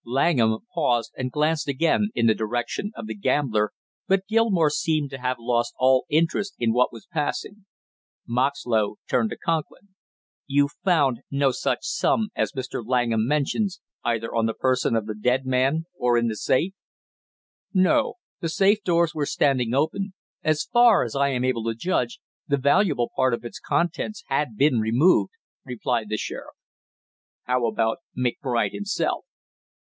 Langham 0.03 0.61
paused 0.73 1.11
and 1.15 1.31
glanced 1.31 1.67
again 1.67 2.09
in 2.15 2.25
the 2.25 2.33
direction 2.33 2.91
of 2.95 3.05
the 3.05 3.13
gambler, 3.13 3.71
but 4.07 4.25
Gilmore 4.27 4.71
seemed 4.71 5.11
to 5.11 5.19
have 5.19 5.37
lost 5.39 5.75
all 5.77 6.07
interest 6.09 6.55
in 6.57 6.73
what 6.73 6.91
was 6.91 7.05
passing. 7.05 7.67
Moxlow 8.27 8.95
turned 9.07 9.29
to 9.29 9.37
Conklin. 9.37 9.89
"You 10.47 10.69
found 10.83 11.19
no 11.29 11.51
such 11.51 11.81
sum 11.83 12.29
as 12.35 12.53
Mr. 12.53 12.83
Langham 12.83 13.27
mentions, 13.27 13.79
either 14.03 14.33
on 14.33 14.47
the 14.47 14.55
person 14.55 14.95
of 14.95 15.05
the 15.05 15.13
dead 15.13 15.45
man, 15.45 15.85
or 15.95 16.17
in 16.17 16.27
the 16.29 16.35
safe?" 16.35 16.73
"No, 17.71 18.15
the 18.39 18.49
safe 18.49 18.81
doors 18.83 19.13
were 19.13 19.27
standing 19.27 19.75
open; 19.75 20.15
as 20.43 20.63
far 20.63 21.03
as 21.03 21.15
I 21.15 21.27
am 21.27 21.43
able 21.45 21.63
to 21.65 21.75
judge, 21.75 22.19
the 22.47 22.57
valuable 22.57 23.11
part 23.15 23.35
of 23.35 23.45
its 23.45 23.59
contents 23.59 24.23
had 24.29 24.57
been 24.57 24.79
removed," 24.79 25.33
replied 25.63 26.09
the 26.09 26.17
sheriff. 26.17 26.55
"How 27.43 27.67
about 27.67 27.99
McBride 28.17 28.71
himself?" 28.71 29.25